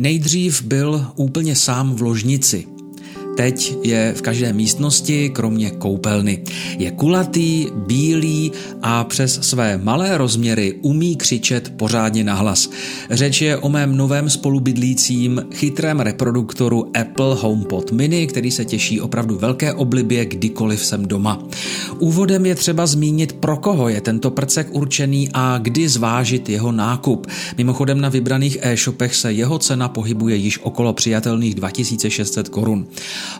[0.00, 2.66] Nejdřív byl úplně sám v ložnici.
[3.36, 6.42] Teď je v každé místnosti, kromě koupelny.
[6.78, 8.52] Je kulatý, bílý
[8.82, 12.70] a přes své malé rozměry umí křičet pořádně nahlas.
[13.10, 19.38] Řeč je o mém novém spolubydlícím chytrém reproduktoru Apple HomePod Mini, který se těší opravdu
[19.38, 21.42] velké oblibě, kdykoliv jsem doma.
[21.98, 27.26] Úvodem je třeba zmínit, pro koho je tento prcek určený a kdy zvážit jeho nákup.
[27.56, 32.86] Mimochodem na vybraných e-shopech se jeho cena pohybuje již okolo přijatelných 2600 korun.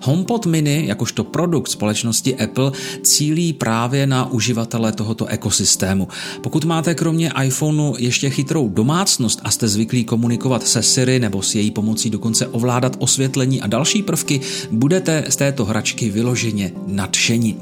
[0.02, 6.08] HomePod mini, jakožto produkt společnosti Apple, cílí právě na uživatele tohoto ekosystému.
[6.40, 11.54] Pokud máte kromě iPhoneu ještě chytrou domácnost a jste zvyklí komunikovat se Siri nebo s
[11.54, 14.40] její pomocí dokonce ovládat osvětlení a další prvky,
[14.70, 17.56] budete z této hračky vyloženě nadšení.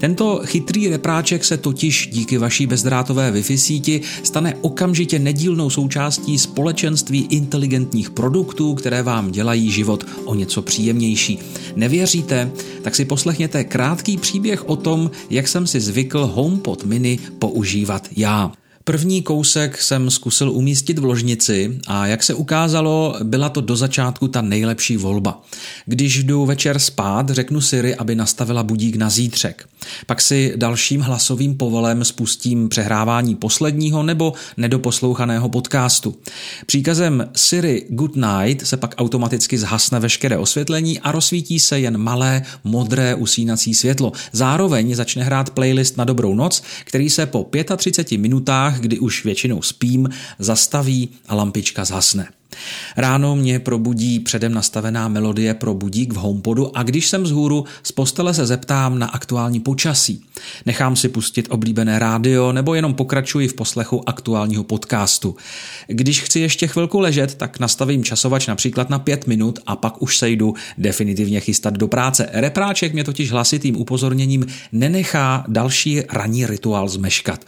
[0.00, 7.26] Tento chytrý repráček se totiž díky vaší bezdrátové Wi-Fi síti stane okamžitě nedílnou součástí společenství
[7.30, 11.38] inteligentních produktů, které vám dělají život o něco příjemnější.
[11.76, 12.50] Nevěříte?
[12.82, 18.52] Tak si poslechněte krátký příběh o tom, jak jsem si zvykl HomePod mini používat já.
[18.84, 24.28] První kousek jsem zkusil umístit v ložnici a jak se ukázalo, byla to do začátku
[24.28, 25.42] ta nejlepší volba.
[25.86, 29.68] Když jdu večer spát, řeknu Siri, aby nastavila budík na zítřek.
[30.06, 36.16] Pak si dalším hlasovým povolem spustím přehrávání posledního nebo nedoposlouchaného podcastu.
[36.66, 42.42] Příkazem Siri Good Night se pak automaticky zhasne veškeré osvětlení a rozsvítí se jen malé
[42.64, 44.12] modré usínací světlo.
[44.32, 47.46] Zároveň začne hrát playlist na dobrou noc, který se po
[47.76, 52.28] 35 minutách hodinách, kdy už většinou spím, zastaví a lampička zhasne.
[52.96, 57.92] Ráno mě probudí předem nastavená melodie pro budík v HomePodu a když jsem vzhůru, z
[57.92, 60.24] postele se zeptám na aktuální počasí.
[60.66, 65.36] Nechám si pustit oblíbené rádio nebo jenom pokračuji v poslechu aktuálního podcastu.
[65.86, 70.18] Když chci ještě chvilku ležet, tak nastavím časovač například na pět minut a pak už
[70.18, 72.28] se jdu definitivně chystat do práce.
[72.32, 77.44] Repráček mě totiž hlasitým upozorněním nenechá další ranní rituál zmeškat.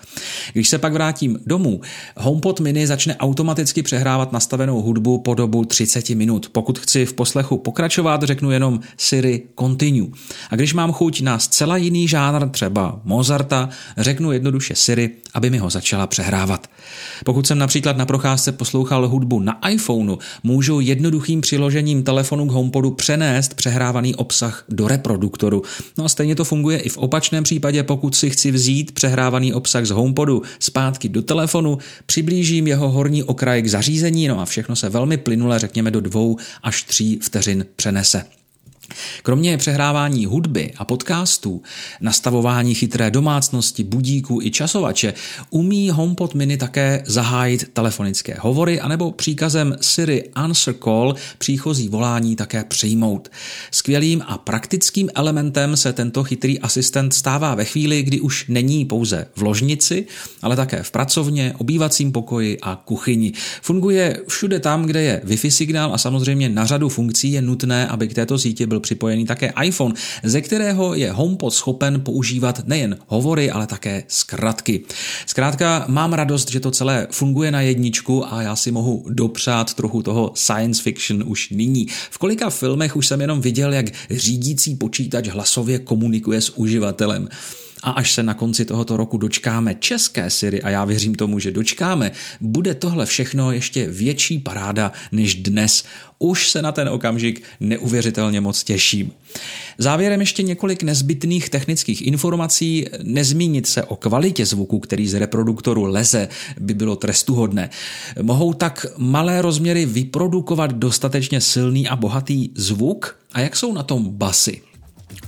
[0.52, 1.80] Když se pak vrátím domů,
[2.16, 6.48] HomePod mini začne automaticky přehrávat nastavenou hudbu hudbu po dobu 30 minut.
[6.52, 10.08] Pokud chci v poslechu pokračovat, řeknu jenom Siri continue.
[10.50, 13.68] A když mám chuť na zcela jiný žánr, třeba Mozarta,
[13.98, 16.66] řeknu jednoduše Siri, aby mi ho začala přehrávat.
[17.24, 22.90] Pokud jsem například na procházce poslouchal hudbu na iPhoneu, můžu jednoduchým přiložením telefonu k HomePodu
[22.90, 25.62] přenést přehrávaný obsah do reproduktoru.
[25.98, 29.84] No a stejně to funguje i v opačném případě, pokud si chci vzít přehrávaný obsah
[29.84, 34.83] z HomePodu zpátky do telefonu, přiblížím jeho horní okraj k zařízení, no a všechno se
[34.84, 38.24] se velmi plynule, řekněme do dvou až tří vteřin přenese.
[39.22, 41.62] Kromě přehrávání hudby a podcastů,
[42.00, 45.14] nastavování chytré domácnosti, budíků i časovače,
[45.50, 52.64] umí HomePod mini také zahájit telefonické hovory anebo příkazem Siri Answer Call příchozí volání také
[52.64, 53.28] přijmout.
[53.70, 59.26] Skvělým a praktickým elementem se tento chytrý asistent stává ve chvíli, kdy už není pouze
[59.36, 60.06] v ložnici,
[60.42, 63.32] ale také v pracovně, obývacím pokoji a kuchyni.
[63.62, 68.08] Funguje všude tam, kde je Wi-Fi signál a samozřejmě na řadu funkcí je nutné, aby
[68.08, 73.50] k této síti byl připojený také iPhone, ze kterého je HomePod schopen používat nejen hovory,
[73.50, 74.84] ale také zkratky.
[75.26, 80.02] Zkrátka mám radost, že to celé funguje na jedničku a já si mohu dopřát trochu
[80.02, 81.86] toho science fiction už nyní.
[82.10, 87.28] V kolika filmech už jsem jenom viděl, jak řídící počítač hlasově komunikuje s uživatelem.
[87.84, 91.50] A až se na konci tohoto roku dočkáme české Siri, a já věřím tomu, že
[91.50, 95.84] dočkáme, bude tohle všechno ještě větší paráda než dnes.
[96.18, 99.10] Už se na ten okamžik neuvěřitelně moc těším.
[99.78, 102.86] Závěrem ještě několik nezbytných technických informací.
[103.02, 106.28] Nezmínit se o kvalitě zvuku, který z reproduktoru leze,
[106.60, 107.70] by bylo trestuhodné.
[108.22, 113.16] Mohou tak malé rozměry vyprodukovat dostatečně silný a bohatý zvuk?
[113.32, 114.62] A jak jsou na tom basy?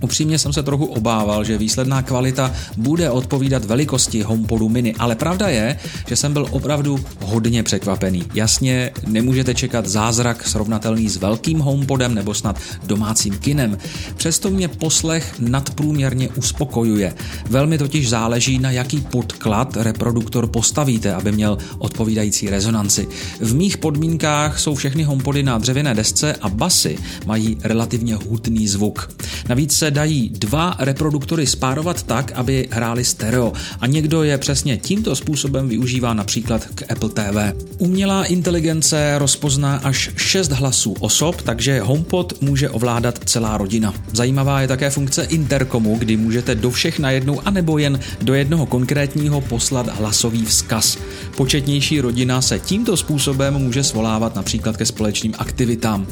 [0.00, 5.48] Upřímně jsem se trochu obával, že výsledná kvalita bude odpovídat velikosti HomePodu mini, ale pravda
[5.48, 8.22] je, že jsem byl opravdu hodně překvapený.
[8.34, 13.78] Jasně, nemůžete čekat zázrak srovnatelný s velkým HomePodem nebo snad domácím kinem.
[14.16, 17.14] Přesto mě poslech nadprůměrně uspokojuje.
[17.50, 23.08] Velmi totiž záleží, na jaký podklad reproduktor postavíte, aby měl odpovídající rezonanci.
[23.40, 29.10] V mých podmínkách jsou všechny HomePody na dřevěné desce a basy mají relativně hutný zvuk.
[29.48, 34.76] Navíc se se dají dva reproduktory spárovat tak, aby hráli stereo a někdo je přesně
[34.76, 37.62] tímto způsobem využívá například k Apple TV.
[37.78, 43.94] Umělá inteligence rozpozná až 6 hlasů osob, takže HomePod může ovládat celá rodina.
[44.12, 49.40] Zajímavá je také funkce interkomu, kdy můžete do všech najednou anebo jen do jednoho konkrétního
[49.40, 50.98] poslat hlasový vzkaz.
[51.36, 56.06] Početnější rodina se tímto způsobem může svolávat například ke společným aktivitám.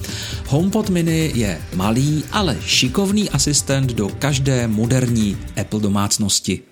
[0.46, 3.30] HomePod mini je malý, ale šikovný
[3.64, 6.64] asistent do každé moderní Apple domácnosti.